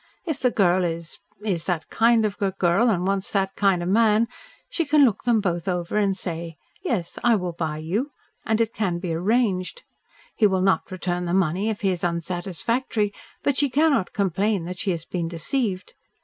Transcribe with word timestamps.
If 0.25 0.39
the 0.39 0.49
girl 0.49 0.83
is 0.83 1.19
is 1.45 1.65
that 1.65 1.91
kind 1.91 2.25
of 2.25 2.41
a 2.41 2.49
girl 2.49 2.89
and 2.89 3.05
wants 3.05 3.31
that 3.33 3.55
kind 3.55 3.83
of 3.83 3.89
man, 3.89 4.27
she 4.67 4.83
can 4.83 5.05
look 5.05 5.25
them 5.25 5.39
both 5.39 5.67
over 5.67 5.95
and 5.95 6.17
say, 6.17 6.57
'Yes, 6.81 7.19
I 7.23 7.35
will 7.35 7.51
buy 7.53 7.77
you,' 7.77 8.09
and 8.43 8.59
it 8.59 8.73
can 8.73 8.97
be 8.97 9.13
arranged. 9.13 9.83
He 10.35 10.47
will 10.47 10.63
not 10.63 10.89
return 10.89 11.25
the 11.25 11.35
money 11.35 11.69
if 11.69 11.81
he 11.81 11.91
is 11.91 12.03
unsatisfactory, 12.03 13.13
but 13.43 13.57
she 13.59 13.69
cannot 13.69 14.11
complain 14.11 14.65
that 14.65 14.79
she 14.79 14.89
has 14.89 15.05
been 15.05 15.27
deceived. 15.27 15.93